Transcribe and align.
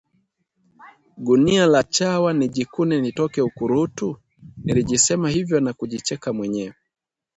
gunia 1.17 1.65
la 1.65 1.83
chawa 1.83 2.33
nijikune 2.33 3.01
nitoke 3.01 3.41
ukurutu?!” 3.41 4.17
Nilijisema 4.63 5.29
hivyo 5.29 5.59
na 5.59 5.73
kujicheka 5.73 6.33
mwenyewe 6.33 6.75